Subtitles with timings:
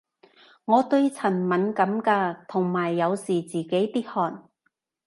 [0.65, 4.49] 我對塵敏感嘅，同埋有時自己啲汗